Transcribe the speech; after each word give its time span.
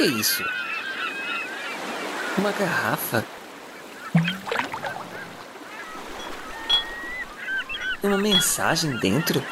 que 0.00 0.04
é 0.04 0.06
isso? 0.06 0.42
Uma 2.38 2.50
garrafa? 2.52 3.22
Uma 8.02 8.16
mensagem 8.16 8.96
dentro? 8.96 9.44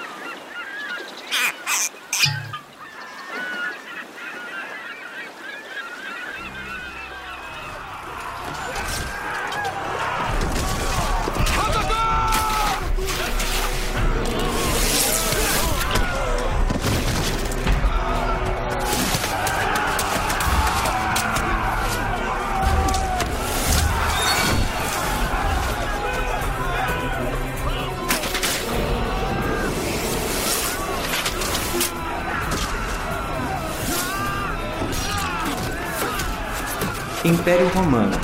Império 37.24 37.68
Romano, 37.74 38.16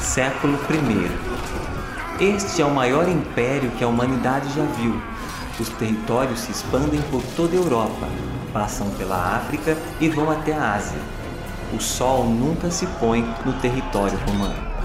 século 0.00 0.56
I. 0.70 2.24
Este 2.24 2.62
é 2.62 2.64
o 2.64 2.72
maior 2.72 3.08
império 3.08 3.72
que 3.72 3.82
a 3.82 3.88
humanidade 3.88 4.54
já 4.54 4.62
viu. 4.62 5.02
Os 5.58 5.68
territórios 5.70 6.38
se 6.38 6.52
expandem 6.52 7.02
por 7.10 7.20
toda 7.34 7.54
a 7.54 7.56
Europa, 7.56 8.06
passam 8.52 8.88
pela 8.90 9.36
África 9.36 9.76
e 10.00 10.08
vão 10.08 10.30
até 10.30 10.54
a 10.54 10.74
Ásia. 10.74 11.00
O 11.74 11.80
sol 11.80 12.24
nunca 12.24 12.70
se 12.70 12.86
põe 13.00 13.22
no 13.44 13.52
território 13.54 14.16
romano. 14.28 14.75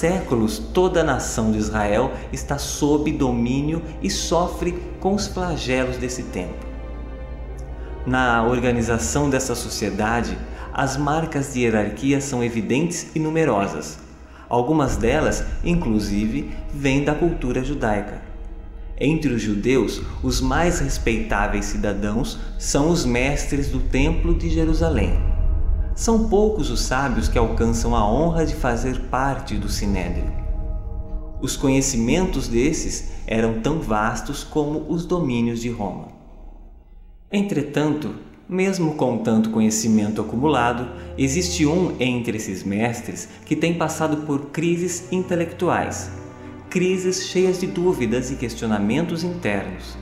Séculos 0.00 0.58
toda 0.58 1.02
a 1.02 1.04
nação 1.04 1.52
de 1.52 1.58
Israel 1.58 2.12
está 2.32 2.56
sob 2.56 3.12
domínio 3.12 3.82
e 4.02 4.08
sofre 4.08 4.72
com 4.98 5.14
os 5.14 5.26
flagelos 5.26 5.98
desse 5.98 6.22
tempo. 6.22 6.66
Na 8.06 8.42
organização 8.42 9.28
dessa 9.28 9.54
sociedade, 9.54 10.38
as 10.72 10.96
marcas 10.96 11.52
de 11.52 11.60
hierarquia 11.60 12.18
são 12.18 12.42
evidentes 12.42 13.14
e 13.14 13.18
numerosas. 13.18 13.98
Algumas 14.48 14.96
delas, 14.96 15.44
inclusive, 15.62 16.50
vêm 16.72 17.04
da 17.04 17.14
cultura 17.14 17.62
judaica. 17.62 18.22
Entre 18.98 19.30
os 19.34 19.42
judeus, 19.42 20.00
os 20.22 20.40
mais 20.40 20.80
respeitáveis 20.80 21.66
cidadãos 21.66 22.38
são 22.58 22.88
os 22.88 23.04
mestres 23.04 23.68
do 23.68 23.80
Templo 23.80 24.34
de 24.34 24.48
Jerusalém. 24.48 25.29
São 26.00 26.30
poucos 26.30 26.70
os 26.70 26.80
sábios 26.80 27.28
que 27.28 27.36
alcançam 27.36 27.94
a 27.94 28.10
honra 28.10 28.46
de 28.46 28.54
fazer 28.54 28.98
parte 29.10 29.58
do 29.58 29.68
Sinédrio. 29.68 30.32
Os 31.42 31.58
conhecimentos 31.58 32.48
desses 32.48 33.10
eram 33.26 33.60
tão 33.60 33.80
vastos 33.80 34.42
como 34.42 34.86
os 34.88 35.04
domínios 35.04 35.60
de 35.60 35.68
Roma. 35.68 36.08
Entretanto, 37.30 38.14
mesmo 38.48 38.94
com 38.94 39.18
tanto 39.18 39.50
conhecimento 39.50 40.22
acumulado, 40.22 40.88
existe 41.18 41.66
um 41.66 41.94
entre 42.00 42.38
esses 42.38 42.64
mestres 42.64 43.28
que 43.44 43.54
tem 43.54 43.74
passado 43.74 44.24
por 44.24 44.46
crises 44.46 45.12
intelectuais, 45.12 46.10
crises 46.70 47.26
cheias 47.26 47.60
de 47.60 47.66
dúvidas 47.66 48.30
e 48.30 48.36
questionamentos 48.36 49.22
internos. 49.22 49.98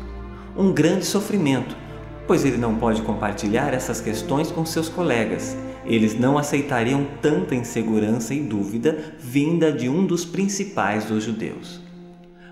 Um 0.56 0.72
grande 0.72 1.04
sofrimento, 1.04 1.76
pois 2.24 2.44
ele 2.44 2.56
não 2.56 2.76
pode 2.76 3.02
compartilhar 3.02 3.74
essas 3.74 4.00
questões 4.00 4.52
com 4.52 4.64
seus 4.64 4.88
colegas 4.88 5.56
eles 5.88 6.18
não 6.18 6.36
aceitariam 6.36 7.06
tanta 7.22 7.54
insegurança 7.54 8.34
e 8.34 8.40
dúvida 8.40 9.14
vinda 9.18 9.72
de 9.72 9.88
um 9.88 10.04
dos 10.04 10.24
principais 10.24 11.06
dos 11.06 11.24
judeus. 11.24 11.80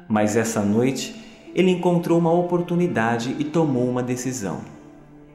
Mas 0.09 0.37
essa 0.37 0.63
noite 0.63 1.15
ele 1.55 1.71
encontrou 1.71 2.19
uma 2.19 2.33
oportunidade 2.33 3.37
e 3.39 3.45
tomou 3.45 3.89
uma 3.89 4.03
decisão. 4.03 4.63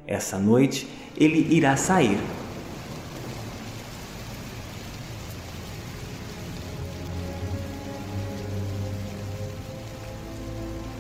Essa 0.08 0.40
noite 0.40 0.88
ele 1.16 1.56
irá 1.56 1.78
sair. 1.78 2.18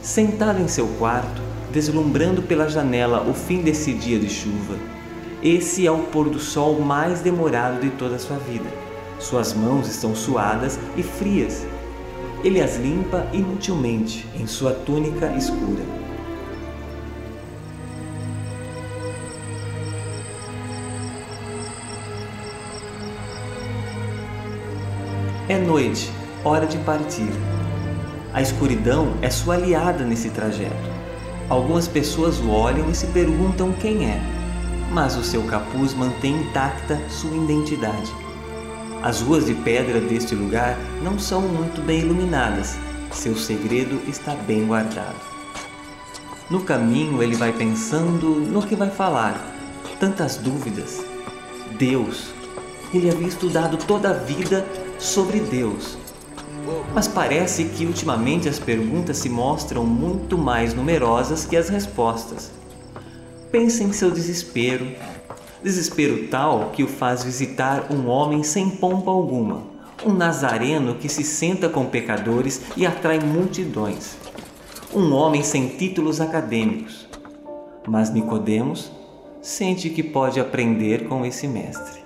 Sentado 0.01 0.62
em 0.62 0.68
seu 0.68 0.88
quarto, 1.00 1.41
deslumbrando 1.72 2.41
pela 2.44 2.68
janela 2.68 3.28
o 3.28 3.33
fim 3.33 3.62
desse 3.62 3.94
dia 3.94 4.19
de 4.19 4.29
chuva, 4.29 4.78
esse 5.44 5.88
é 5.88 5.91
o 5.91 5.97
pôr 5.97 6.29
do 6.29 6.40
sol 6.40 6.79
mais 6.79 7.22
demorado 7.22 7.81
de 7.81 7.90
toda 7.90 8.16
a 8.16 8.19
sua 8.19 8.38
vida. 8.38 8.69
Suas 9.18 9.53
mãos 9.53 9.88
estão 9.88 10.13
suadas 10.13 10.79
e 10.96 11.02
frias. 11.02 11.66
Ele 12.44 12.62
as 12.62 12.78
limpa 12.78 13.25
inutilmente 13.34 14.28
em 14.35 14.46
sua 14.46 14.72
túnica 14.72 15.35
escura. 15.35 15.84
É 25.50 25.57
noite, 25.57 26.12
hora 26.46 26.68
de 26.68 26.78
partir. 26.80 27.31
A 28.31 28.44
escuridão 28.44 29.16
é 29.24 29.30
sua 29.31 29.56
aliada 29.56 30.06
nesse 30.06 30.30
trajeto. 30.30 30.91
Algumas 31.50 31.88
pessoas 31.88 32.40
o 32.40 32.51
olham 32.51 32.91
e 32.91 32.96
se 32.96 33.07
perguntam 33.07 33.72
quem 33.74 34.06
é 34.06 34.41
mas 34.91 35.16
o 35.16 35.24
seu 35.24 35.44
capuz 35.44 35.94
mantém 35.94 36.41
intacta 36.41 37.02
sua 37.09 37.35
identidade. 37.35 38.12
As 39.02 39.22
ruas 39.22 39.46
de 39.46 39.56
pedra 39.56 40.00
deste 40.00 40.35
lugar 40.35 40.78
não 41.02 41.18
são 41.18 41.41
muito 41.41 41.81
bem 41.81 42.02
iluminadas, 42.02 42.78
seu 43.12 43.35
segredo 43.35 44.00
está 44.07 44.35
bem 44.35 44.68
guardado. 44.68 45.16
No 46.50 46.62
caminho 46.62 47.24
ele 47.24 47.35
vai 47.35 47.53
pensando 47.53 48.28
no 48.28 48.62
que 48.62 48.75
vai 48.75 48.90
falar, 48.90 49.35
tantas 50.00 50.38
dúvidas. 50.38 51.03
Deus. 51.80 52.34
Ele 52.94 53.09
havia 53.09 53.28
estudado 53.28 53.78
toda 53.78 54.09
a 54.09 54.13
vida 54.13 54.68
sobre 55.00 55.40
Deus. 55.40 55.97
Mas 56.94 57.07
parece 57.07 57.66
que 57.66 57.85
ultimamente 57.85 58.50
as 58.50 58.59
perguntas 58.59 59.18
se 59.18 59.30
mostram 59.30 59.85
muito 59.85 60.38
mais 60.38 60.74
numerosas 60.74 61.46
que 61.46 61.56
as 61.56 61.69
respostas. 61.69 62.60
Pensa 63.51 63.84
em 63.84 63.91
seu 63.91 64.09
desespero, 64.09 64.88
desespero 65.62 66.27
tal 66.30 66.69
que 66.69 66.83
o 66.83 66.88
faz 66.88 67.24
visitar 67.24 67.92
um 67.92 68.07
homem 68.07 68.44
sem 68.44 68.69
pompa 68.69 69.12
alguma, 69.12 69.63
um 70.06 70.13
nazareno 70.13 70.95
que 70.95 71.09
se 71.09 71.24
senta 71.24 71.68
com 71.68 71.86
pecadores 71.86 72.62
e 72.77 72.86
atrai 72.86 73.19
multidões, 73.19 74.15
um 74.95 75.12
homem 75.13 75.44
sem 75.44 75.68
títulos 75.68 76.21
acadêmicos. 76.21 77.07
Mas 77.86 78.09
Nicodemos 78.09 78.89
sente 79.42 79.89
que 79.89 80.01
pode 80.01 80.39
aprender 80.39 81.09
com 81.09 81.25
esse 81.25 81.45
mestre. 81.45 82.00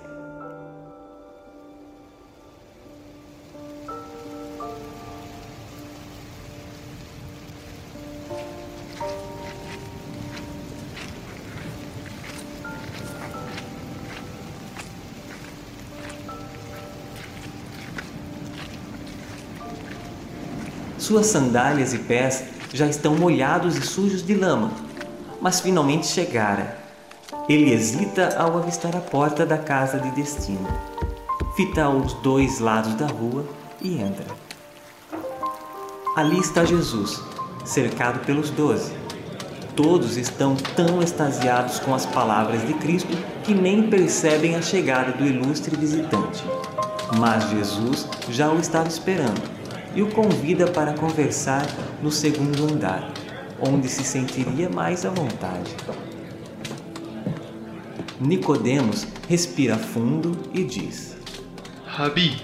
Suas 21.06 21.26
sandálias 21.26 21.94
e 21.94 21.98
pés 21.98 22.42
já 22.74 22.84
estão 22.84 23.14
molhados 23.14 23.76
e 23.76 23.82
sujos 23.82 24.26
de 24.26 24.34
lama, 24.34 24.72
mas 25.40 25.60
finalmente 25.60 26.04
chegara. 26.04 26.78
Ele 27.48 27.72
hesita 27.72 28.36
ao 28.36 28.58
avistar 28.58 28.96
a 28.96 28.98
porta 28.98 29.46
da 29.46 29.56
casa 29.56 30.00
de 30.00 30.10
destino. 30.10 30.66
Fita 31.54 31.84
aos 31.84 32.12
dois 32.14 32.58
lados 32.58 32.94
da 32.94 33.06
rua 33.06 33.44
e 33.80 34.00
entra. 34.00 34.26
Ali 36.16 36.40
está 36.40 36.64
Jesus, 36.64 37.22
cercado 37.64 38.26
pelos 38.26 38.50
doze. 38.50 38.92
Todos 39.76 40.16
estão 40.16 40.56
tão 40.56 41.00
extasiados 41.00 41.78
com 41.78 41.94
as 41.94 42.04
palavras 42.04 42.66
de 42.66 42.74
Cristo 42.74 43.16
que 43.44 43.54
nem 43.54 43.88
percebem 43.88 44.56
a 44.56 44.60
chegada 44.60 45.12
do 45.12 45.24
ilustre 45.24 45.76
visitante. 45.76 46.42
Mas 47.16 47.48
Jesus 47.50 48.08
já 48.28 48.50
o 48.50 48.58
estava 48.58 48.88
esperando 48.88 49.54
e 49.96 50.02
o 50.02 50.08
convida 50.08 50.66
para 50.66 50.92
conversar 50.92 51.66
no 52.02 52.12
segundo 52.12 52.70
andar, 52.70 53.10
onde 53.58 53.88
se 53.88 54.04
sentiria 54.04 54.68
mais 54.68 55.06
à 55.06 55.10
vontade. 55.10 55.74
Nicodemos 58.20 59.06
respira 59.26 59.76
fundo 59.78 60.38
e 60.52 60.62
diz: 60.62 61.16
Rabi, 61.86 62.36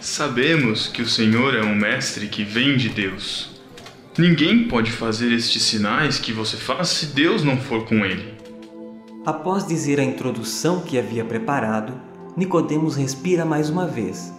sabemos 0.00 0.88
que 0.88 1.00
o 1.00 1.08
Senhor 1.08 1.54
é 1.54 1.62
um 1.62 1.76
mestre 1.76 2.26
que 2.26 2.42
vem 2.42 2.76
de 2.76 2.88
Deus. 2.88 3.54
Ninguém 4.18 4.66
pode 4.66 4.90
fazer 4.90 5.32
estes 5.32 5.62
sinais 5.62 6.18
que 6.18 6.32
você 6.32 6.56
faz 6.56 6.88
se 6.88 7.06
Deus 7.06 7.44
não 7.44 7.56
for 7.56 7.84
com 7.84 8.04
ele. 8.04 8.34
Após 9.24 9.66
dizer 9.66 10.00
a 10.00 10.04
introdução 10.04 10.80
que 10.80 10.98
havia 10.98 11.24
preparado, 11.24 11.92
Nicodemos 12.36 12.96
respira 12.96 13.44
mais 13.44 13.68
uma 13.68 13.86
vez. 13.86 14.35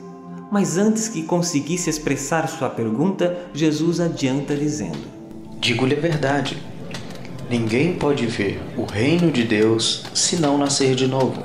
Mas 0.52 0.78
antes 0.78 1.10
que 1.10 1.24
conseguisse 1.24 1.90
expressar 1.90 2.48
sua 2.48 2.70
pergunta, 2.70 3.50
Jesus 3.54 4.00
adianta 4.00 4.56
dizendo: 4.56 5.00
Digo-lhe 5.60 5.96
a 5.96 6.00
verdade. 6.00 6.62
Ninguém 7.50 7.98
pode 7.98 8.26
ver 8.28 8.62
o 8.78 8.84
reino 8.84 9.32
de 9.32 9.44
Deus 9.44 10.06
se 10.14 10.38
não 10.38 10.58
nascer 10.58 10.96
de 10.96 11.08
novo. 11.08 11.44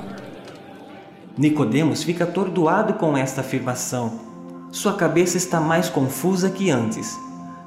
Nicodemos 1.37 2.03
fica 2.03 2.25
atordoado 2.25 2.93
com 2.95 3.17
esta 3.17 3.41
afirmação. 3.41 4.19
Sua 4.71 4.93
cabeça 4.93 5.37
está 5.37 5.59
mais 5.59 5.89
confusa 5.89 6.49
que 6.49 6.69
antes 6.69 7.17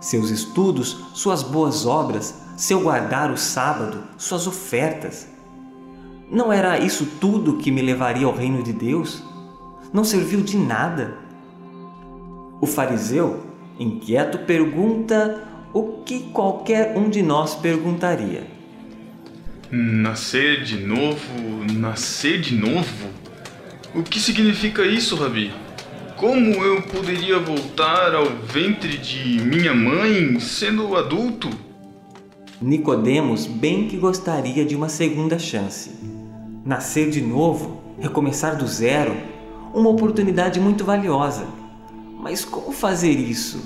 seus 0.00 0.30
estudos, 0.30 1.04
suas 1.14 1.42
boas 1.42 1.86
obras, 1.86 2.34
seu 2.56 2.80
guardar 2.80 3.30
o 3.30 3.36
sábado, 3.36 4.04
suas 4.16 4.46
ofertas. 4.46 5.26
Não 6.30 6.52
era 6.52 6.78
isso 6.78 7.06
tudo 7.20 7.56
que 7.56 7.70
me 7.70 7.82
levaria 7.82 8.26
ao 8.26 8.34
reino 8.34 8.62
de 8.62 8.72
Deus? 8.72 9.22
Não 9.92 10.04
serviu 10.04 10.42
de 10.42 10.56
nada. 10.56 11.16
O 12.66 12.68
fariseu, 12.68 13.44
inquieto, 13.78 14.38
pergunta 14.38 15.40
o 15.72 16.02
que 16.04 16.18
qualquer 16.32 16.98
um 16.98 17.08
de 17.08 17.22
nós 17.22 17.54
perguntaria. 17.54 18.42
Nascer 19.70 20.64
de 20.64 20.80
novo? 20.80 21.20
Nascer 21.72 22.40
de 22.40 22.56
novo? 22.56 23.06
O 23.94 24.02
que 24.02 24.18
significa 24.18 24.84
isso, 24.84 25.14
Rabi? 25.14 25.52
Como 26.16 26.54
eu 26.54 26.82
poderia 26.82 27.38
voltar 27.38 28.16
ao 28.16 28.24
ventre 28.24 28.98
de 28.98 29.40
minha 29.44 29.72
mãe 29.72 30.40
sendo 30.40 30.96
adulto? 30.96 31.48
Nicodemos 32.60 33.46
bem 33.46 33.86
que 33.86 33.96
gostaria 33.96 34.64
de 34.64 34.74
uma 34.74 34.88
segunda 34.88 35.38
chance. 35.38 35.92
Nascer 36.64 37.10
de 37.10 37.20
novo, 37.20 37.80
recomeçar 38.00 38.56
do 38.56 38.66
zero, 38.66 39.14
uma 39.72 39.88
oportunidade 39.88 40.58
muito 40.58 40.84
valiosa. 40.84 41.55
Mas 42.18 42.44
como 42.44 42.72
fazer 42.72 43.12
isso? 43.12 43.60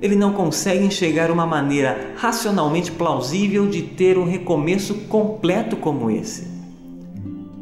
Ele 0.00 0.16
não 0.16 0.32
consegue 0.32 0.84
enxergar 0.84 1.30
uma 1.30 1.46
maneira 1.46 2.14
racionalmente 2.16 2.92
plausível 2.92 3.68
de 3.68 3.82
ter 3.82 4.18
um 4.18 4.24
recomeço 4.24 4.94
completo 5.08 5.76
como 5.76 6.10
esse. 6.10 6.48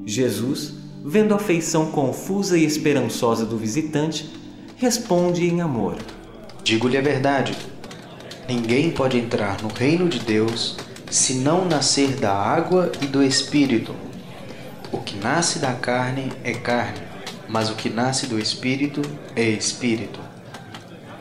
Jesus 0.04 0.82
vendo 1.04 1.34
a 1.34 1.38
feição 1.38 1.86
confusa 1.86 2.56
e 2.56 2.64
esperançosa 2.64 3.44
do 3.44 3.56
visitante, 3.56 4.30
responde 4.76 5.46
em 5.46 5.60
amor: 5.60 5.96
Digo-lhe 6.62 6.96
a 6.96 7.02
verdade. 7.02 7.56
Ninguém 8.48 8.90
pode 8.90 9.18
entrar 9.18 9.62
no 9.62 9.68
reino 9.68 10.08
de 10.08 10.18
Deus 10.18 10.76
se 11.10 11.34
não 11.34 11.64
nascer 11.64 12.16
da 12.16 12.32
água 12.32 12.90
e 13.00 13.06
do 13.06 13.22
espírito. 13.22 13.94
O 14.90 14.98
que 14.98 15.16
nasce 15.16 15.58
da 15.58 15.72
carne 15.72 16.30
é 16.44 16.52
carne, 16.52 17.00
mas 17.52 17.68
o 17.68 17.74
que 17.74 17.90
nasce 17.90 18.26
do 18.26 18.38
espírito 18.38 19.02
é 19.36 19.46
espírito. 19.46 20.18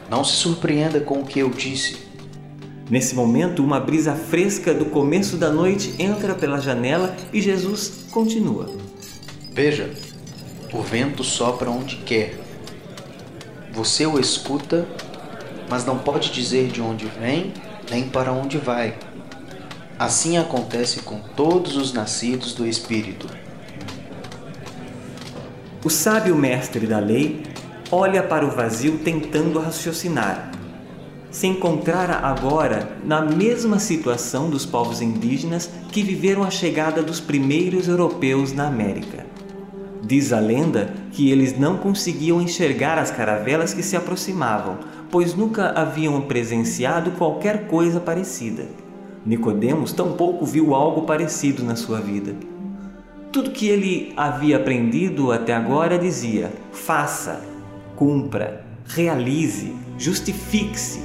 Não 0.09 0.23
se 0.23 0.31
surpreenda 0.31 1.01
com 1.01 1.19
o 1.19 1.25
que 1.25 1.39
eu 1.39 1.49
disse. 1.49 1.97
Nesse 2.89 3.13
momento, 3.13 3.61
uma 3.63 3.81
brisa 3.81 4.15
fresca 4.15 4.73
do 4.73 4.85
começo 4.85 5.35
da 5.35 5.49
noite 5.49 5.93
entra 5.99 6.33
pela 6.33 6.61
janela 6.61 7.15
e 7.33 7.41
Jesus 7.41 8.05
continua. 8.09 8.69
Veja, 9.51 9.93
o 10.73 10.81
vento 10.81 11.21
sopra 11.21 11.69
onde 11.69 11.97
quer. 11.97 12.39
Você 13.73 14.05
o 14.05 14.17
escuta, 14.17 14.87
mas 15.69 15.85
não 15.85 15.99
pode 15.99 16.31
dizer 16.31 16.69
de 16.69 16.81
onde 16.81 17.05
vem 17.05 17.53
nem 17.89 18.07
para 18.07 18.31
onde 18.31 18.57
vai. 18.57 18.97
Assim 19.99 20.37
acontece 20.37 21.01
com 21.01 21.19
todos 21.19 21.75
os 21.75 21.91
nascidos 21.91 22.53
do 22.53 22.65
Espírito. 22.65 23.27
O 25.83 25.89
sábio 25.89 26.35
mestre 26.35 26.85
da 26.85 26.99
lei 26.99 27.41
olha 27.91 28.21
para 28.21 28.45
o 28.45 28.51
vazio 28.51 28.99
tentando 28.99 29.57
raciocinar. 29.57 30.51
Se 31.31 31.47
encontrara 31.47 32.17
agora 32.17 32.97
na 33.03 33.19
mesma 33.19 33.79
situação 33.79 34.47
dos 34.47 34.63
povos 34.63 35.01
indígenas 35.01 35.67
que 35.91 36.03
viveram 36.03 36.43
a 36.43 36.51
chegada 36.51 37.01
dos 37.01 37.19
primeiros 37.19 37.87
europeus 37.87 38.53
na 38.53 38.67
América. 38.67 39.25
Diz 40.03 40.31
a 40.31 40.39
lenda 40.39 40.93
que 41.11 41.31
eles 41.31 41.57
não 41.57 41.77
conseguiam 41.77 42.39
enxergar 42.39 42.99
as 42.99 43.09
caravelas 43.09 43.73
que 43.73 43.81
se 43.81 43.95
aproximavam, 43.95 44.77
pois 45.09 45.33
nunca 45.33 45.71
haviam 45.71 46.21
presenciado 46.21 47.09
qualquer 47.11 47.65
coisa 47.65 47.99
parecida. 47.99 48.67
Nicodemos 49.25 49.93
tampouco 49.93 50.45
viu 50.45 50.75
algo 50.75 51.07
parecido 51.07 51.63
na 51.63 51.75
sua 51.75 51.99
vida. 51.99 52.50
Tudo 53.31 53.51
que 53.51 53.67
ele 53.67 54.13
havia 54.17 54.57
aprendido 54.57 55.31
até 55.31 55.53
agora 55.53 55.97
dizia: 55.97 56.51
faça, 56.71 57.41
cumpra, 57.95 58.65
realize, 58.85 59.75
justifique-se. 59.97 61.01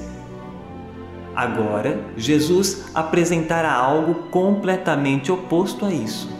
Agora, 1.34 2.00
Jesus 2.16 2.86
apresentará 2.94 3.72
algo 3.72 4.30
completamente 4.30 5.30
oposto 5.30 5.84
a 5.84 5.92
isso 5.92 6.36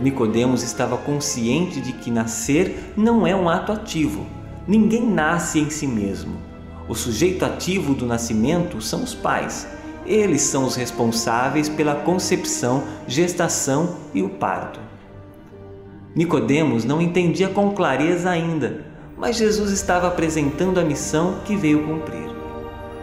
Nicodemos 0.00 0.62
estava 0.62 0.96
consciente 0.96 1.80
de 1.80 1.92
que 1.92 2.10
nascer 2.10 2.92
não 2.96 3.26
é 3.26 3.34
um 3.34 3.48
ato 3.48 3.72
ativo. 3.72 4.26
Ninguém 4.66 5.06
nasce 5.06 5.60
em 5.60 5.70
si 5.70 5.86
mesmo. 5.86 6.36
O 6.88 6.94
sujeito 6.94 7.44
ativo 7.44 7.94
do 7.94 8.04
nascimento 8.04 8.80
são 8.80 9.02
os 9.02 9.14
pais. 9.14 9.66
Eles 10.04 10.42
são 10.42 10.64
os 10.64 10.74
responsáveis 10.74 11.68
pela 11.68 11.94
concepção, 11.94 12.82
gestação 13.06 13.96
e 14.12 14.22
o 14.22 14.28
parto. 14.28 14.80
Nicodemos 16.14 16.84
não 16.84 17.02
entendia 17.02 17.48
com 17.48 17.72
clareza 17.72 18.30
ainda, 18.30 18.84
mas 19.18 19.36
Jesus 19.36 19.72
estava 19.72 20.06
apresentando 20.06 20.78
a 20.78 20.84
missão 20.84 21.40
que 21.44 21.56
veio 21.56 21.82
cumprir. 21.84 22.30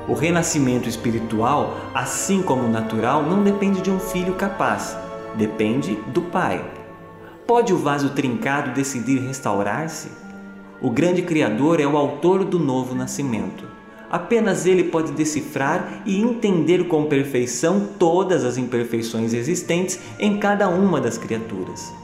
O 0.07 0.13
renascimento 0.13 0.87
espiritual, 0.87 1.75
assim 1.93 2.41
como 2.41 2.63
o 2.63 2.71
natural, 2.71 3.23
não 3.23 3.43
depende 3.43 3.81
de 3.81 3.91
um 3.91 3.99
filho 3.99 4.35
capaz, 4.35 4.97
depende 5.35 5.95
do 6.13 6.21
pai. 6.21 6.63
Pode 7.45 7.73
o 7.73 7.77
vaso 7.77 8.11
trincado 8.11 8.71
decidir 8.71 9.19
restaurar-se? 9.19 10.07
O 10.81 10.89
grande 10.89 11.21
Criador 11.21 11.81
é 11.81 11.85
o 11.85 11.97
autor 11.97 12.45
do 12.45 12.57
novo 12.57 12.95
nascimento. 12.95 13.65
Apenas 14.09 14.65
ele 14.65 14.85
pode 14.85 15.11
decifrar 15.11 16.01
e 16.05 16.21
entender 16.21 16.87
com 16.87 17.05
perfeição 17.05 17.89
todas 17.99 18.45
as 18.45 18.57
imperfeições 18.57 19.33
existentes 19.33 19.99
em 20.17 20.37
cada 20.37 20.69
uma 20.69 21.01
das 21.01 21.17
criaturas. 21.17 22.00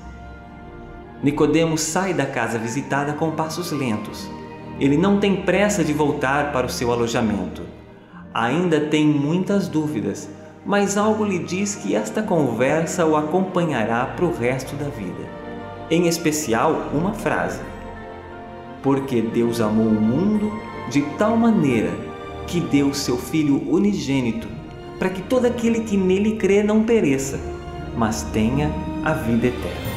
Nicodemos 1.24 1.82
sai 1.82 2.14
da 2.14 2.26
casa 2.26 2.58
visitada 2.60 3.14
com 3.14 3.32
passos 3.32 3.72
lentos. 3.72 4.30
Ele 4.80 4.98
não 4.98 5.20
tem 5.20 5.44
pressa 5.44 5.84
de 5.84 5.94
voltar 5.94 6.52
para 6.52 6.68
o 6.68 6.70
seu 6.70 6.92
alojamento. 6.92 7.64
Ainda 8.34 8.80
tem 8.80 9.08
muitas 9.08 9.68
dúvidas, 9.68 10.30
mas 10.66 10.98
algo 10.98 11.26
lhe 11.26 11.40
diz 11.40 11.76
que 11.76 11.96
esta 11.96 12.22
conversa 12.22 13.06
o 13.06 13.16
acompanhará 13.16 14.06
para 14.06 14.26
o 14.26 14.38
resto 14.38 14.76
da 14.76 14.90
vida 14.90 15.38
em 15.90 16.08
especial 16.08 16.90
uma 16.94 17.14
frase: 17.14 17.62
Porque 18.82 19.22
Deus 19.22 19.62
amou 19.62 19.88
o 19.88 20.02
mundo 20.02 20.52
de 20.90 21.02
tal 21.18 21.36
maneira 21.36 21.92
que 22.46 22.60
deu 22.60 22.94
seu 22.94 23.18
Filho 23.18 23.62
unigênito, 23.70 24.48
para 24.98 25.10
que 25.10 25.22
todo 25.22 25.46
aquele 25.46 25.82
que 25.82 25.98
nele 25.98 26.38
crê 26.38 26.64
não 26.64 26.84
pereça, 26.84 27.40
mas 27.96 28.24
tenha 28.24 28.72
a 29.04 29.14
vida 29.14 29.48
eterna. 29.48 29.97